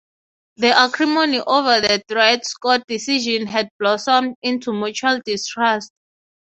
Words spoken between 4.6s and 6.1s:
mutual distrust.